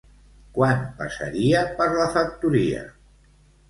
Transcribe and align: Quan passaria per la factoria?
Quan 0.55 0.81
passaria 1.03 1.63
per 1.79 1.89
la 2.01 2.11
factoria? 2.19 2.85